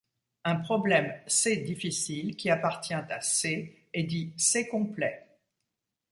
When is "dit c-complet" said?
4.03-5.27